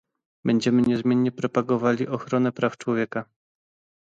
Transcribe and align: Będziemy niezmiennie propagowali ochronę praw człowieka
Będziemy 0.45 0.81
niezmiennie 0.81 1.31
propagowali 1.31 2.07
ochronę 2.07 2.51
praw 2.51 2.77
człowieka 2.77 3.25